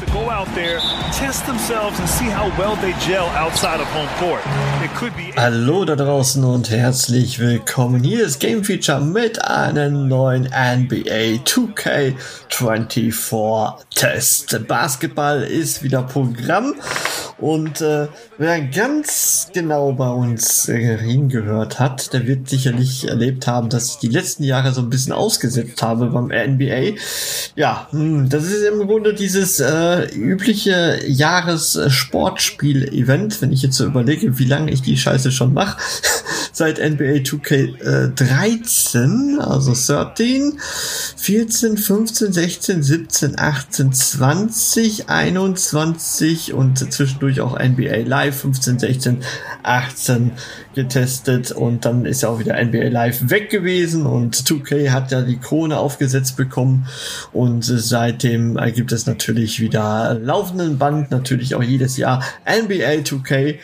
[0.00, 0.78] to go out there,
[1.12, 4.40] test themselves and see how well they gel outside of home court.
[4.82, 8.04] It could be Hallo da draußen und herzlich willkommen.
[8.04, 14.68] Hier ist Game Feature mit einem neuen NBA 2K24 Test.
[14.68, 16.74] Basketball ist wieder Programm
[17.38, 23.68] und äh, wer ganz genau bei uns äh, hingehört hat, der wird sicherlich erlebt haben,
[23.68, 26.94] dass ich die letzten Jahre so ein bisschen ausgesetzt habe beim NBA.
[27.54, 33.86] Ja, mh, hm, das ist im Grunde dieses äh, übliche Jahres-Sportspiel-Event, wenn ich jetzt so
[33.86, 35.78] überlege, wie lange ich die Scheiße schon mache.
[36.52, 40.58] Seit NBA 2K13, also 13,
[41.16, 49.18] 14, 15, 16, 17, 18, 20, 21 und zwischendurch zwischendurch auch NBA Live 15, 16,
[49.62, 50.32] 18
[50.74, 55.22] getestet und dann ist ja auch wieder NBA Live weg gewesen und 2K hat ja
[55.22, 56.86] die Krone aufgesetzt bekommen
[57.32, 63.56] und seitdem gibt es natürlich wieder laufenden Band, natürlich auch jedes Jahr NBA 2K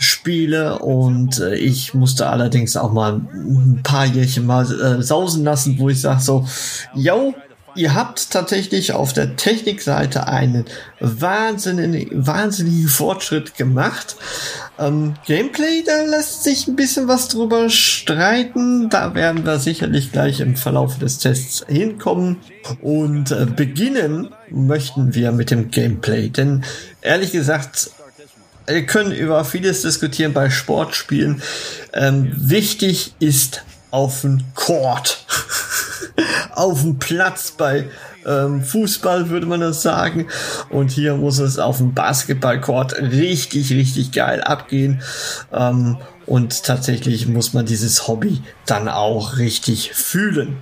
[0.00, 5.76] Spiele und äh, ich musste allerdings auch mal ein paar Jährchen mal äh, sausen lassen,
[5.80, 6.46] wo ich sage so,
[6.94, 7.34] yo,
[7.78, 10.64] ihr habt tatsächlich auf der Technikseite einen
[11.00, 14.16] wahnsinnigen, wahnsinnigen Fortschritt gemacht.
[14.78, 18.90] Ähm, Gameplay, da lässt sich ein bisschen was drüber streiten.
[18.90, 22.38] Da werden wir sicherlich gleich im Verlauf des Tests hinkommen.
[22.82, 26.28] Und äh, beginnen möchten wir mit dem Gameplay.
[26.28, 26.64] Denn
[27.00, 27.90] ehrlich gesagt,
[28.66, 31.42] wir können über vieles diskutieren bei Sportspielen.
[31.94, 35.24] Ähm, wichtig ist auf den Court.
[36.54, 37.86] auf dem Platz bei
[38.26, 40.26] ähm, Fußball würde man das sagen.
[40.70, 45.02] Und hier muss es auf dem Basketballcourt richtig, richtig geil abgehen.
[45.52, 50.58] Ähm, und tatsächlich muss man dieses Hobby dann auch richtig fühlen.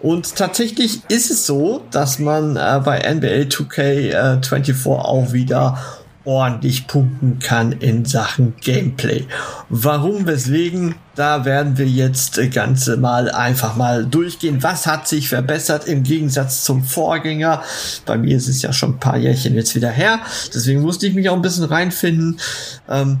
[0.00, 5.78] Und tatsächlich ist es so, dass man äh, bei NBA 2K24 äh, auch wieder
[6.26, 9.24] ordentlich punkten kann in Sachen Gameplay.
[9.68, 14.62] Warum, weswegen, da werden wir jetzt ganze mal einfach mal durchgehen.
[14.62, 17.62] Was hat sich verbessert im Gegensatz zum Vorgänger?
[18.04, 20.20] Bei mir ist es ja schon ein paar Jährchen jetzt wieder her.
[20.52, 22.38] Deswegen musste ich mich auch ein bisschen reinfinden.
[22.88, 23.18] Ähm,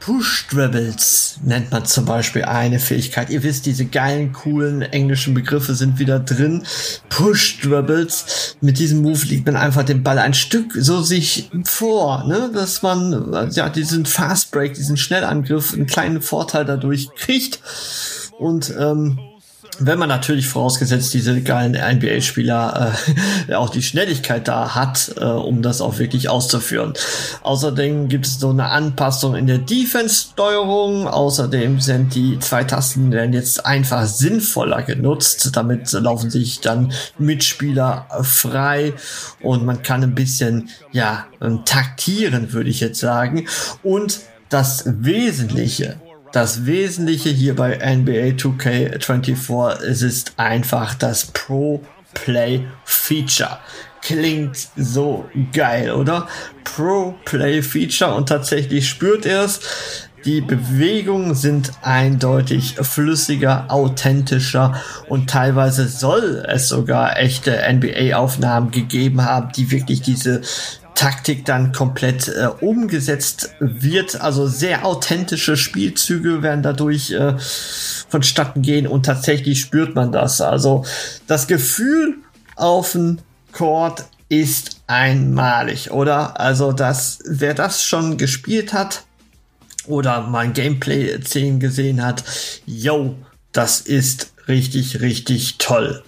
[0.00, 3.30] Push Dribbles nennt man zum Beispiel eine Fähigkeit.
[3.30, 6.64] Ihr wisst, diese geilen, coolen englischen Begriffe sind wieder drin.
[7.08, 8.56] Push Dribbles.
[8.60, 12.82] Mit diesem Move liegt man einfach den Ball ein Stück so sich vor, ne, dass
[12.82, 17.60] man ja diesen Fast Break, diesen Schnellangriff, einen kleinen Vorteil dadurch kriegt.
[18.38, 19.18] Und ähm,
[19.80, 22.94] wenn man natürlich vorausgesetzt diese geilen NBA-Spieler
[23.48, 26.94] äh, auch die Schnelligkeit da hat, äh, um das auch wirklich auszuführen.
[27.42, 31.06] Außerdem gibt es so eine Anpassung in der Defense-Steuerung.
[31.06, 35.50] Außerdem sind die zwei Tasten werden jetzt einfach sinnvoller genutzt.
[35.54, 38.94] Damit laufen sich dann Mitspieler frei
[39.40, 41.26] und man kann ein bisschen ja
[41.64, 43.46] taktieren, würde ich jetzt sagen.
[43.82, 46.00] Und das Wesentliche
[46.32, 51.82] das Wesentliche hier bei NBA 2K24 es ist einfach das Pro
[52.14, 53.58] Play Feature.
[54.02, 56.28] Klingt so geil, oder?
[56.64, 59.60] Pro Play Feature und tatsächlich spürt er es.
[60.24, 69.52] Die Bewegungen sind eindeutig flüssiger, authentischer und teilweise soll es sogar echte NBA-Aufnahmen gegeben haben,
[69.52, 70.42] die wirklich diese
[70.98, 74.20] Taktik dann komplett äh, umgesetzt wird.
[74.20, 77.34] Also sehr authentische Spielzüge werden dadurch äh,
[78.08, 80.40] vonstatten gehen und tatsächlich spürt man das.
[80.40, 80.84] Also
[81.28, 82.16] das Gefühl
[82.56, 83.18] auf dem
[83.52, 86.40] Court ist einmalig, oder?
[86.40, 89.04] Also das, wer das schon gespielt hat
[89.86, 92.24] oder mal Gameplay-Szenen gesehen hat,
[92.66, 93.14] yo,
[93.52, 96.02] das ist richtig, richtig toll.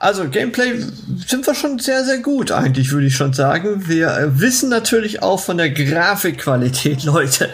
[0.00, 0.82] Also Gameplay
[1.26, 3.86] sind wir schon sehr, sehr gut eigentlich, würde ich schon sagen.
[3.86, 7.50] Wir äh, wissen natürlich auch von der Grafikqualität, Leute.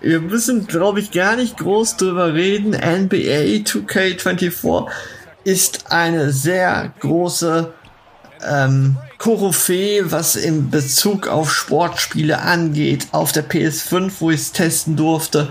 [0.00, 2.70] Wir müssen, glaube ich, gar nicht groß drüber reden.
[2.70, 4.86] NBA 2K24
[5.44, 7.74] ist eine sehr große
[8.48, 13.08] ähm, Koryphäe, was in Bezug auf Sportspiele angeht.
[13.12, 15.50] Auf der PS5, wo ich es testen durfte,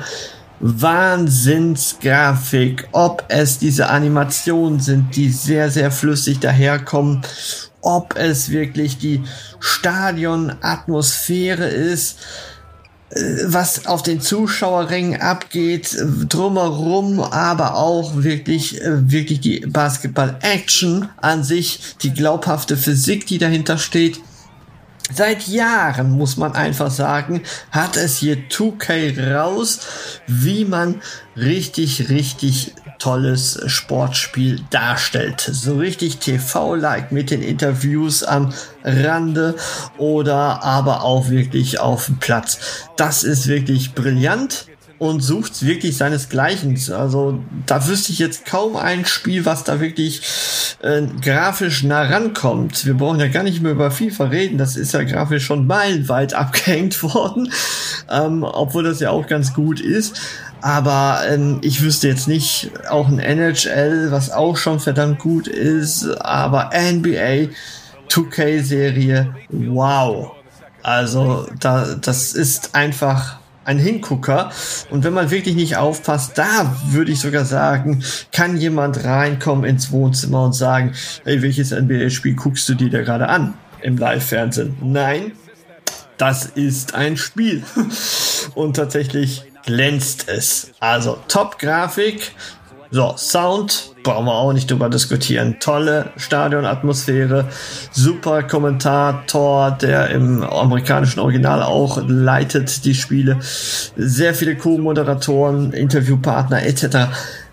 [0.66, 7.22] Wahnsinnsgrafik, ob es diese Animationen sind, die sehr, sehr flüssig daherkommen,
[7.82, 9.22] ob es wirklich die
[9.60, 12.20] Stadionatmosphäre ist.
[13.46, 15.96] was auf den Zuschauerrängen abgeht,
[16.30, 23.78] drumherum, aber auch wirklich, äh, wirklich die Basketball-Action an sich, die glaubhafte Physik, die dahinter
[23.78, 24.20] steht.
[25.12, 27.42] Seit Jahren, muss man einfach sagen,
[27.72, 29.80] hat es hier 2K raus,
[30.28, 31.02] wie man
[31.36, 35.42] richtig, richtig tolles Sportspiel darstellt.
[35.42, 38.54] So richtig TV-like mit den Interviews am
[38.84, 39.56] Rande
[39.98, 42.60] oder aber auch wirklich auf dem Platz.
[42.96, 44.68] Das ist wirklich brillant
[45.00, 46.80] und sucht wirklich seinesgleichen.
[46.94, 50.22] Also da wüsste ich jetzt kaum ein Spiel, was da wirklich
[50.82, 52.86] äh, grafisch nah rankommt.
[52.86, 56.34] Wir brauchen ja gar nicht mehr über FIFA reden, das ist ja grafisch schon meilenweit
[56.34, 57.52] abgehängt worden,
[58.10, 60.20] ähm, obwohl das ja auch ganz gut ist.
[60.62, 66.06] Aber ähm, ich wüsste jetzt nicht, auch ein NHL, was auch schon verdammt gut ist,
[66.22, 67.50] aber NBA
[68.10, 70.32] 2K-Serie, wow.
[70.82, 74.52] Also da, das ist einfach ein Hingucker.
[74.90, 79.92] Und wenn man wirklich nicht aufpasst, da würde ich sogar sagen, kann jemand reinkommen ins
[79.92, 80.94] Wohnzimmer und sagen,
[81.24, 84.78] hey, welches NBA-Spiel guckst du dir da gerade an im Live-Fernsehen?
[84.82, 85.34] Nein,
[86.18, 87.64] das ist ein Spiel.
[88.56, 90.72] und tatsächlich glänzt es.
[90.80, 92.34] Also Top-Grafik,
[92.92, 95.58] so, Sound, brauchen wir auch nicht drüber diskutieren.
[95.60, 97.48] Tolle Stadionatmosphäre,
[97.92, 103.40] super Kommentator, der im amerikanischen Original auch leitet die Spiele.
[103.42, 107.10] Sehr viele Co-Moderatoren, Interviewpartner etc.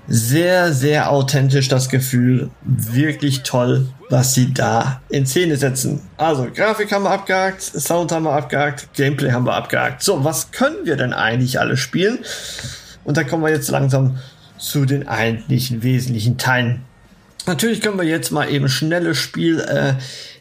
[0.08, 2.50] Sehr, sehr authentisch das Gefühl.
[2.62, 6.00] Wirklich toll, was sie da in Szene setzen.
[6.16, 10.02] Also, Grafik haben wir abgehakt, Sound haben wir abgehakt, Gameplay haben wir abgehakt.
[10.02, 12.18] So, was können wir denn eigentlich alle spielen?
[13.04, 14.18] Und da kommen wir jetzt langsam
[14.60, 16.82] zu den eigentlichen wesentlichen Teilen.
[17.46, 19.94] Natürlich können wir jetzt mal eben schnelles Spiel äh,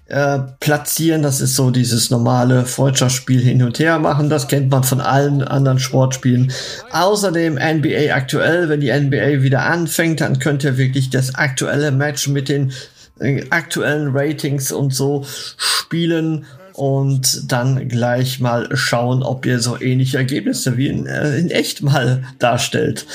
[0.10, 1.24] äh, platzieren.
[1.24, 4.30] Das ist so dieses normale Freundschaftsspiel hin und her machen.
[4.30, 6.51] Das kennt man von allen anderen Sportspielen.
[6.92, 8.69] Außerdem NBA aktuell.
[8.69, 12.74] Wenn die NBA wieder anfängt, dann könnt ihr wirklich das aktuelle Match mit den
[13.19, 15.25] äh, aktuellen Ratings und so
[15.57, 16.45] spielen
[16.79, 21.81] und dann gleich mal schauen, ob ihr so ähnliche Ergebnisse wie in, äh, in echt
[21.81, 23.05] mal darstellt.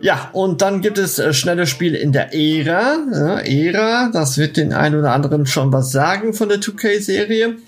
[0.00, 2.96] Ja, und dann gibt es äh, schnelle Spiele in der Ära.
[3.12, 7.58] Ja, Ära, das wird den einen oder anderen schon was sagen von der 2K-Serie.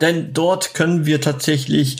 [0.00, 1.98] Denn dort können wir tatsächlich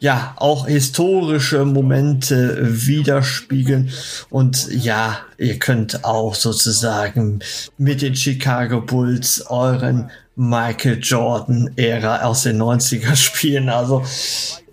[0.00, 3.90] ja auch historische Momente widerspiegeln
[4.30, 7.38] und ja, ihr könnt auch sozusagen
[7.78, 13.68] mit den Chicago Bulls euren Michael Jordan-Ära aus den 90er spielen.
[13.68, 14.02] Also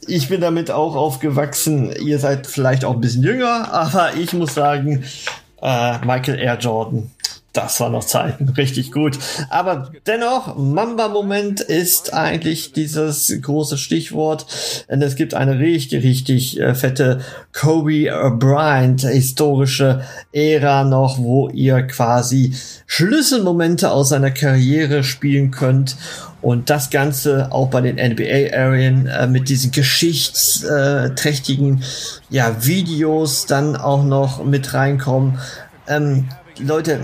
[0.08, 1.92] ich bin damit auch aufgewachsen.
[2.02, 5.04] Ihr seid vielleicht auch ein bisschen jünger, aber ich muss sagen,
[5.62, 7.12] äh, Michael Air Jordan
[7.54, 9.18] das war noch Zeiten, richtig gut.
[9.50, 14.46] Aber dennoch, Mamba-Moment ist eigentlich dieses große Stichwort.
[14.88, 21.82] Denn es gibt eine richtig, richtig äh, fette Kobe Bryant historische Ära noch, wo ihr
[21.84, 22.54] quasi
[22.86, 25.98] Schlüsselmomente aus seiner Karriere spielen könnt.
[26.42, 31.84] Und das Ganze auch bei den NBA-Arien äh, mit diesen geschichtsträchtigen
[32.30, 35.40] ja, Videos dann auch noch mit reinkommen.
[35.88, 36.30] Ähm,
[36.60, 37.00] Leute,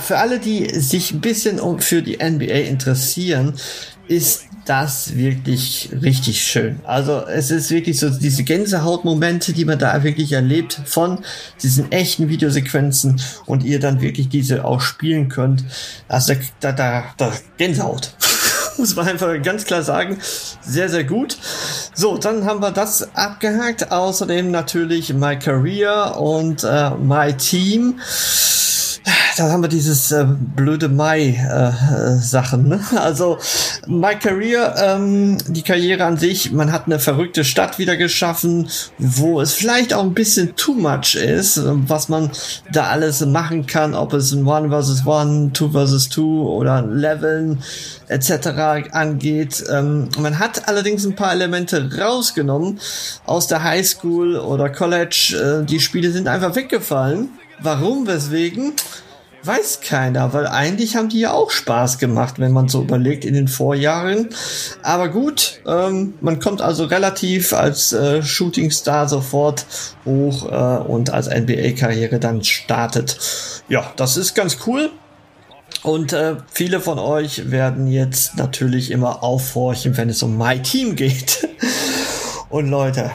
[0.00, 3.54] für alle, die sich ein bisschen um, für die NBA interessieren,
[4.06, 6.80] ist das wirklich richtig schön.
[6.84, 11.18] Also es ist wirklich so diese Gänsehautmomente, die man da wirklich erlebt von
[11.62, 15.64] diesen echten Videosequenzen und ihr dann wirklich diese auch spielen könnt.
[16.08, 18.14] Also da, da, da Gänsehaut.
[18.78, 20.18] Muss man einfach ganz klar sagen.
[20.62, 21.36] Sehr, sehr gut.
[21.94, 23.92] So, dann haben wir das abgehakt.
[23.92, 28.00] Außerdem natürlich My Career und äh, My Team
[29.36, 32.66] da haben wir dieses äh, blöde Mai-Sachen.
[32.66, 32.80] Äh, ne?
[33.04, 33.38] Also
[33.86, 38.68] My Career, ähm, die Karriere an sich, man hat eine verrückte Stadt wieder geschaffen,
[38.98, 42.30] wo es vielleicht auch ein bisschen too much ist, was man
[42.72, 47.62] da alles machen kann, ob es ein One versus One, Two versus Two oder Leveln
[48.08, 48.90] etc.
[48.92, 49.64] angeht.
[49.70, 52.80] Ähm, man hat allerdings ein paar Elemente rausgenommen
[53.26, 55.62] aus der Highschool oder College.
[55.62, 57.30] Äh, die Spiele sind einfach weggefallen.
[57.60, 58.72] Warum, weswegen?
[59.42, 63.34] Weiß keiner, weil eigentlich haben die ja auch Spaß gemacht, wenn man so überlegt in
[63.34, 64.30] den Vorjahren.
[64.82, 69.66] Aber gut, ähm, man kommt also relativ als äh, Shooting Star sofort
[70.06, 73.18] hoch äh, und als NBA-Karriere dann startet.
[73.68, 74.90] Ja, das ist ganz cool.
[75.82, 80.96] Und äh, viele von euch werden jetzt natürlich immer aufhorchen, wenn es um My Team
[80.96, 81.46] geht.
[82.48, 83.10] und Leute,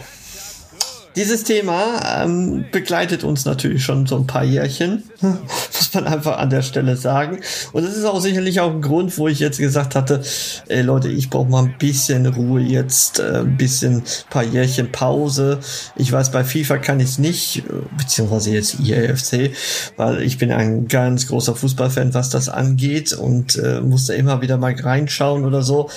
[1.15, 6.49] dieses Thema ähm, begleitet uns natürlich schon so ein paar Jährchen, muss man einfach an
[6.49, 7.39] der Stelle sagen.
[7.73, 10.21] Und das ist auch sicherlich auch ein Grund, wo ich jetzt gesagt hatte,
[10.67, 15.59] ey Leute, ich brauche mal ein bisschen Ruhe jetzt, äh, ein bisschen paar Jährchen Pause.
[15.95, 17.63] Ich weiß, bei FIFA kann ich es nicht,
[17.97, 19.51] beziehungsweise jetzt IAFC,
[19.97, 24.57] weil ich bin ein ganz großer Fußballfan, was das angeht und äh, musste immer wieder
[24.57, 25.89] mal reinschauen oder so.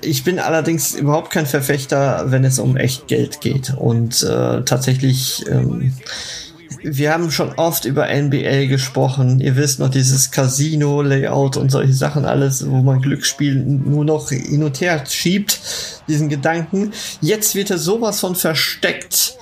[0.00, 5.44] Ich bin allerdings überhaupt kein Verfechter, wenn es um echt Geld geht und äh, tatsächlich,
[5.50, 5.92] ähm,
[6.82, 9.40] wir haben schon oft über NBA gesprochen.
[9.40, 14.62] Ihr wisst noch dieses Casino-Layout und solche Sachen alles, wo man Glücksspiel nur noch hin
[14.62, 15.60] und her schiebt,
[16.08, 16.92] diesen Gedanken.
[17.20, 19.36] Jetzt wird er sowas von versteckt.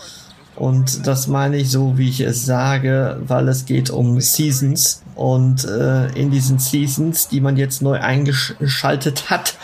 [0.57, 5.03] Und das meine ich so, wie ich es sage, weil es geht um Seasons.
[5.15, 9.55] Und äh, in diesen Seasons, die man jetzt neu eingeschaltet hat,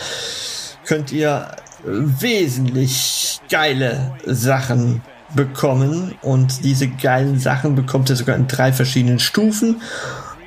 [0.85, 1.47] könnt ihr
[1.85, 5.03] wesentlich geile Sachen
[5.35, 9.81] bekommen und diese geilen Sachen bekommt ihr sogar in drei verschiedenen Stufen.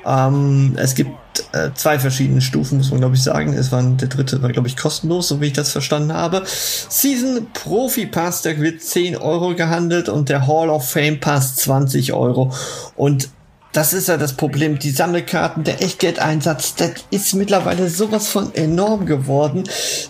[0.06, 1.12] Ähm, es gibt
[1.54, 3.54] äh, zwei verschiedene Stufen, muss man glaube ich sagen.
[3.54, 6.44] Es war der dritte war glaube ich kostenlos, so wie ich das verstanden habe.
[6.46, 12.14] Season Profi Pass, der wird 10 Euro gehandelt und der Hall of Fame Pass 20
[12.14, 12.52] Euro.
[12.96, 13.30] Und
[13.74, 14.80] das ist ja das Problem.
[14.80, 19.64] Die Sammelkarten, der Echtgeldeinsatz, das ist mittlerweile sowas von enorm geworden,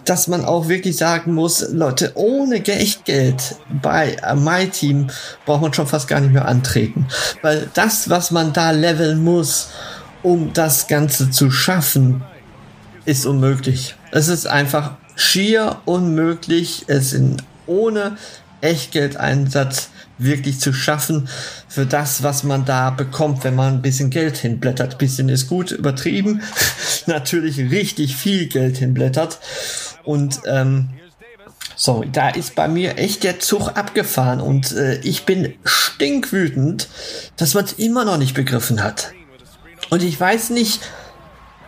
[0.05, 5.10] dass man auch wirklich sagen muss, Leute, ohne Echtgeld bei My Team
[5.46, 7.08] braucht man schon fast gar nicht mehr antreten.
[7.41, 9.70] Weil das, was man da leveln muss,
[10.22, 12.24] um das Ganze zu schaffen,
[13.05, 13.96] ist unmöglich.
[14.12, 18.17] Es ist einfach schier unmöglich, es in, ohne
[18.62, 19.89] Echtgeldeinsatz
[20.24, 21.27] wirklich zu schaffen
[21.68, 24.98] für das, was man da bekommt, wenn man ein bisschen Geld hinblättert.
[24.98, 26.42] Bisschen ist gut übertrieben.
[27.06, 29.39] Natürlich richtig viel Geld hinblättert.
[30.03, 30.89] Und ähm,
[31.75, 36.88] sorry, da ist bei mir echt der Zug abgefahren und äh, ich bin stinkwütend,
[37.38, 39.13] dass man es immer noch nicht begriffen hat.
[39.89, 40.82] Und ich weiß nicht,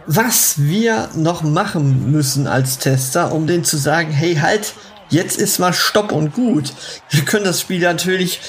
[0.07, 4.73] was wir noch machen müssen als Tester, um denen zu sagen, hey, halt,
[5.09, 6.73] Jetzt ist mal Stopp und gut.
[7.09, 8.39] Wir können das Spiel natürlich,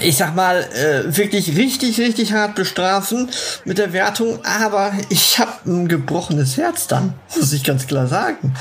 [0.00, 3.30] ich sag mal, äh, wirklich richtig, richtig hart bestrafen
[3.64, 8.54] mit der Wertung, aber ich habe ein gebrochenes Herz dann, muss ich ganz klar sagen.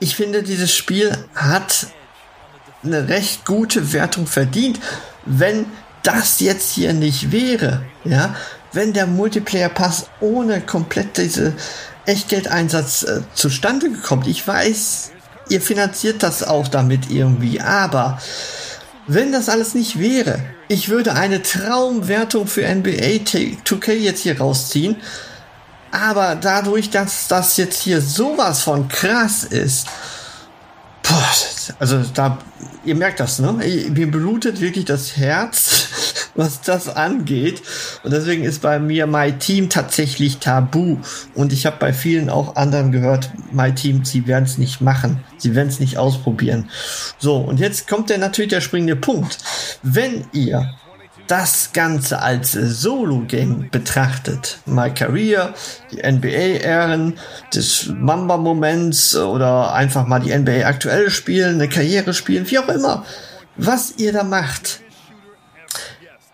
[0.00, 1.88] Ich finde, dieses Spiel hat
[2.82, 4.80] eine recht gute Wertung verdient,
[5.24, 5.66] wenn
[6.02, 8.34] das jetzt hier nicht wäre, ja,
[8.72, 11.54] wenn der Multiplayer Pass ohne komplett diese
[12.06, 14.24] Echtgeldeinsatz äh, zustande gekommen.
[14.26, 15.12] Ich weiß,
[15.48, 17.60] ihr finanziert das auch damit irgendwie.
[17.60, 18.20] Aber
[19.06, 24.96] wenn das alles nicht wäre, ich würde eine Traumwertung für NBA 2K jetzt hier rausziehen.
[25.90, 29.86] Aber dadurch, dass das jetzt hier sowas von krass ist,
[31.02, 31.30] boah,
[31.78, 32.38] also da,
[32.84, 33.52] ihr merkt das, ne?
[33.52, 35.88] Mir blutet wirklich das Herz,
[36.38, 37.62] was das angeht.
[38.04, 40.98] Und deswegen ist bei mir My Team tatsächlich tabu.
[41.34, 45.22] Und ich habe bei vielen auch anderen gehört, My Team, sie werden es nicht machen.
[45.36, 46.70] Sie werden es nicht ausprobieren.
[47.18, 49.38] So, und jetzt kommt der natürlich der springende Punkt.
[49.82, 50.74] Wenn ihr
[51.26, 55.54] das Ganze als Solo-Game betrachtet, My Career,
[55.90, 57.18] die NBA-Ehren,
[57.52, 63.04] des Mamba-Moments oder einfach mal die NBA aktuell spielen, eine Karriere spielen, wie auch immer,
[63.56, 64.80] was ihr da macht,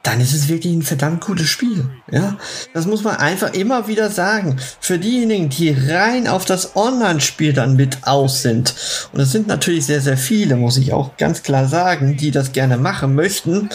[0.05, 1.91] dann ist es wirklich ein verdammt gutes Spiel.
[2.13, 2.37] Ja,
[2.75, 4.59] das muss man einfach immer wieder sagen.
[4.79, 8.75] Für diejenigen, die rein auf das Online-Spiel dann mit aus sind,
[9.13, 12.53] und es sind natürlich sehr, sehr viele, muss ich auch ganz klar sagen, die das
[12.53, 13.71] gerne machen möchten.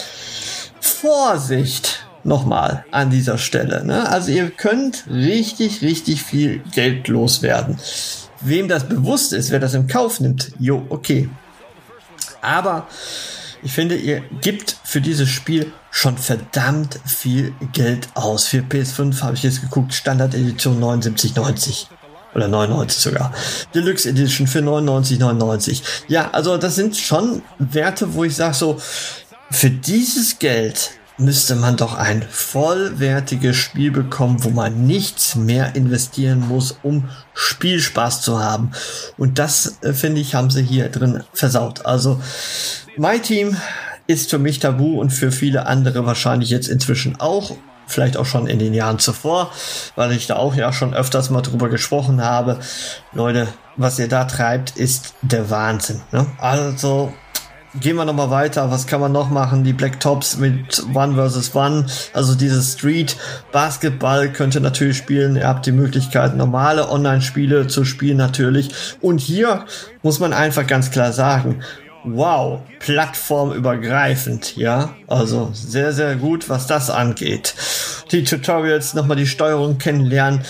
[0.80, 2.06] Vorsicht!
[2.22, 3.82] Nochmal an dieser Stelle.
[3.82, 4.06] Ne?
[4.06, 7.78] Also ihr könnt richtig, richtig viel Geld loswerden.
[8.42, 11.30] Wem das bewusst ist, wer das im Kauf nimmt, jo, okay.
[12.42, 12.86] Aber
[13.62, 18.46] ich finde, ihr gibt für dieses Spiel schon verdammt viel Geld aus.
[18.46, 21.86] Für PS5 habe ich jetzt geguckt, Standard Edition 79,90
[22.34, 23.32] oder 99 sogar.
[23.74, 25.82] Deluxe Edition für 99,99.
[26.08, 28.80] Ja, also das sind schon Werte, wo ich sage so,
[29.50, 36.40] für dieses Geld müsste man doch ein vollwertiges Spiel bekommen, wo man nichts mehr investieren
[36.40, 38.72] muss, um Spielspaß zu haben.
[39.16, 41.86] Und das, äh, finde ich, haben sie hier drin versaut.
[41.86, 42.20] Also
[42.96, 43.56] My Team
[44.06, 47.56] ist für mich tabu und für viele andere wahrscheinlich jetzt inzwischen auch.
[47.86, 49.50] Vielleicht auch schon in den Jahren zuvor,
[49.96, 52.60] weil ich da auch ja schon öfters mal drüber gesprochen habe.
[53.12, 56.00] Leute, was ihr da treibt, ist der Wahnsinn.
[56.12, 56.26] Ne?
[56.38, 57.12] Also
[57.78, 58.70] gehen wir nochmal weiter.
[58.70, 59.62] Was kann man noch machen?
[59.64, 61.86] Die Black Tops mit One versus One.
[62.12, 63.16] Also dieses Street
[63.52, 65.36] Basketball könnt ihr natürlich spielen.
[65.36, 68.70] Ihr habt die Möglichkeit, normale Online-Spiele zu spielen natürlich.
[69.00, 69.66] Und hier
[70.02, 71.62] muss man einfach ganz klar sagen,
[72.04, 74.94] wow, plattformübergreifend, ja.
[75.06, 77.54] Also sehr, sehr gut, was das angeht.
[78.10, 80.40] Die Tutorials nochmal die Steuerung kennenlernen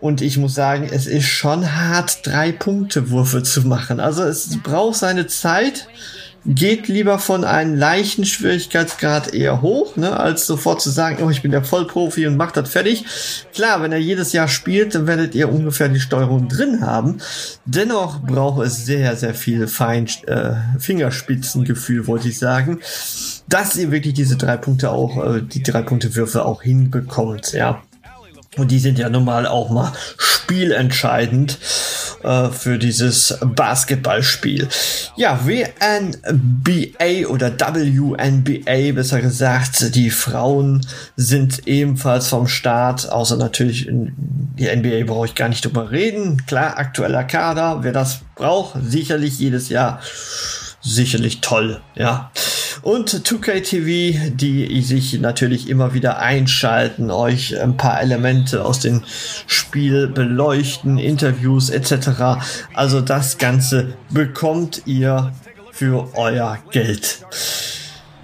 [0.00, 3.98] und ich muss sagen, es ist schon hart, drei Punkte Würfe zu machen.
[3.98, 5.88] Also es braucht seine Zeit
[6.44, 11.42] geht lieber von einem leichten Schwierigkeitsgrad eher hoch, ne, als sofort zu sagen, oh, ich
[11.42, 13.04] bin der Vollprofi und mach das fertig.
[13.54, 17.18] Klar, wenn er jedes Jahr spielt, dann werdet ihr ungefähr die Steuerung drin haben.
[17.64, 22.80] Dennoch braucht es sehr, sehr viel Fein äh, Fingerspitzengefühl, wollte ich sagen,
[23.48, 27.82] dass ihr wirklich diese drei Punkte auch, äh, die drei Punkte Würfe auch hinbekommt, ja.
[28.56, 31.58] Und die sind ja normal auch mal spielentscheidend
[32.22, 34.68] äh, für dieses Basketballspiel.
[35.16, 44.12] Ja, WNBA oder WNBA besser gesagt, die Frauen sind ebenfalls vom Start, außer natürlich in
[44.58, 46.44] die NBA brauche ich gar nicht drüber reden.
[46.46, 50.00] Klar, aktueller Kader, wer das braucht, sicherlich jedes Jahr
[50.80, 52.30] sicherlich toll, ja.
[52.82, 59.02] Und 2K TV, die sich natürlich immer wieder einschalten, euch ein paar Elemente aus dem
[59.46, 62.40] Spiel beleuchten, Interviews etc.
[62.74, 65.32] Also das Ganze bekommt ihr
[65.72, 67.20] für euer Geld.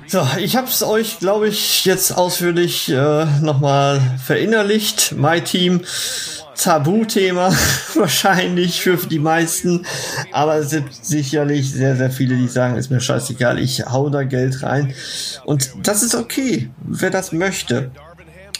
[0.07, 5.13] So, ich habe es euch, glaube ich, jetzt ausführlich äh, nochmal verinnerlicht.
[5.17, 5.81] My Team
[6.57, 7.53] Tabuthema
[7.95, 9.87] wahrscheinlich für die meisten,
[10.33, 14.23] aber es sind sicherlich sehr, sehr viele, die sagen, ist mir scheißegal, ich hau da
[14.23, 14.95] Geld rein
[15.45, 17.91] und das ist okay, wer das möchte.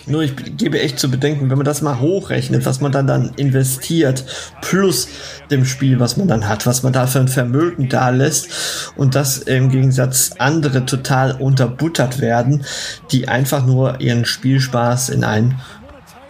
[0.07, 3.33] Nur ich gebe echt zu bedenken, wenn man das mal hochrechnet, was man dann dann
[3.37, 4.25] investiert,
[4.61, 5.09] plus
[5.51, 9.15] dem Spiel, was man dann hat, was man da für ein Vermögen da lässt und
[9.15, 12.67] das im Gegensatz andere total unterbuttert werden,
[13.13, 15.59] die einfach nur ihren Spielspaß in ein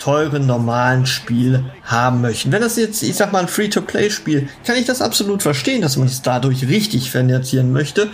[0.05, 2.53] teuren, normalen Spiel haben möchten.
[2.53, 6.09] Wenn das jetzt, ich sag mal, ein Free-to-Play-Spiel, kann ich das absolut verstehen, dass man
[6.09, 8.11] es dadurch richtig finanzieren möchte.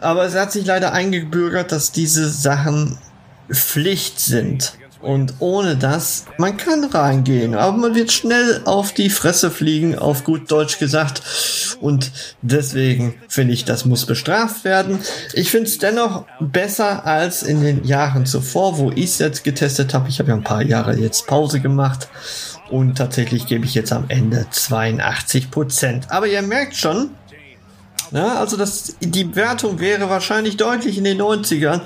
[0.00, 2.98] Aber es hat sich leider eingebürgert, dass diese Sachen
[3.50, 4.74] Pflicht sind.
[5.02, 10.24] Und ohne das, man kann reingehen, aber man wird schnell auf die Fresse fliegen, auf
[10.24, 11.22] gut Deutsch gesagt.
[11.80, 14.98] Und deswegen finde ich, das muss bestraft werden.
[15.32, 19.94] Ich finde es dennoch besser als in den Jahren zuvor, wo ich es jetzt getestet
[19.94, 20.10] habe.
[20.10, 22.08] Ich habe ja ein paar Jahre jetzt Pause gemacht.
[22.68, 26.10] Und tatsächlich gebe ich jetzt am Ende 82 Prozent.
[26.10, 27.10] Aber ihr merkt schon,
[28.12, 31.80] ja, also das, die Wertung wäre wahrscheinlich deutlich in den 90ern,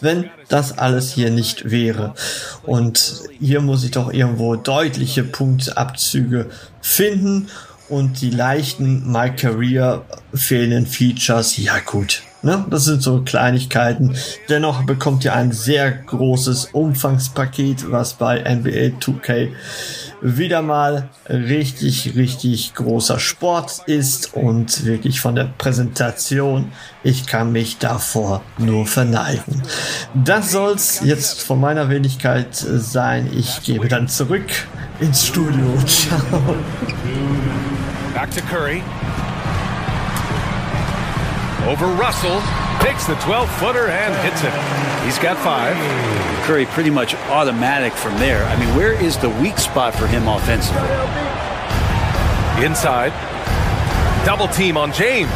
[0.00, 2.14] wenn das alles hier nicht wäre.
[2.62, 7.48] Und hier muss ich doch irgendwo deutliche Punktabzüge finden
[7.88, 12.22] und die leichten My Career fehlenden Features, ja gut.
[12.44, 12.64] Ne?
[12.68, 14.14] Das sind so Kleinigkeiten.
[14.48, 19.48] Dennoch bekommt ihr ein sehr großes Umfangspaket, was bei NBA 2K
[20.20, 27.78] wieder mal richtig, richtig großer Sport ist und wirklich von der Präsentation, ich kann mich
[27.78, 29.62] davor nur verneigen.
[30.14, 33.30] Das soll's jetzt von meiner Wenigkeit sein.
[33.34, 34.46] Ich gebe dann zurück
[35.00, 35.78] ins Studio.
[35.86, 36.56] Ciao.
[38.14, 38.82] Back to Curry.
[41.66, 42.40] Over Russell.
[42.80, 44.52] Takes the 12 footer and hits it.
[45.04, 45.74] He's got five.
[46.44, 48.44] Curry pretty much automatic from there.
[48.44, 50.82] I mean, where is the weak spot for him offensively?
[52.64, 53.12] Inside.
[54.26, 55.30] Double team on James.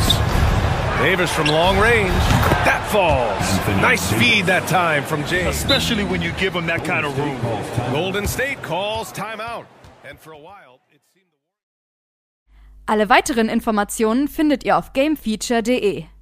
[0.98, 2.10] Davis from long range.
[2.64, 3.80] That falls.
[3.80, 5.56] Nice feed that time from James.
[5.56, 7.40] Especially when you give him that kind of room.
[7.92, 9.64] Golden State calls timeout.
[10.04, 11.26] And for a while, it seemed.
[12.86, 16.17] Alle weiteren Informationen findet ihr auf gamefeature.de.